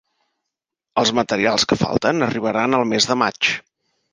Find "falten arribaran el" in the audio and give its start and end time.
1.81-2.89